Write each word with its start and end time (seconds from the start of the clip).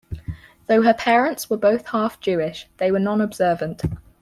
Though 0.65 0.81
her 0.81 0.95
parents 0.95 1.47
were 1.47 1.57
both 1.57 1.85
half-Jewish, 1.89 2.67
they 2.77 2.89
were 2.91 2.97
non-observant. 2.97 3.83